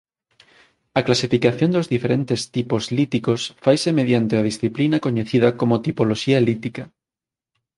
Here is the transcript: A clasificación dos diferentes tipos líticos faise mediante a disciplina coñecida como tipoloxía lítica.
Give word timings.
A 0.99 1.01
clasificación 1.07 1.69
dos 1.75 1.89
diferentes 1.95 2.39
tipos 2.55 2.83
líticos 2.97 3.41
faise 3.63 3.89
mediante 3.99 4.33
a 4.37 4.45
disciplina 4.49 4.97
coñecida 5.05 5.49
como 5.59 5.81
tipoloxía 5.85 6.39
lítica. 6.47 6.83